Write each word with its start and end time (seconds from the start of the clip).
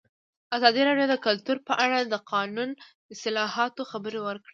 ازادي 0.57 0.81
راډیو 0.89 1.07
د 1.11 1.15
کلتور 1.25 1.57
په 1.67 1.73
اړه 1.85 1.97
د 2.01 2.15
قانوني 2.31 2.75
اصلاحاتو 3.13 3.81
خبر 3.91 4.13
ورکړی. 4.21 4.49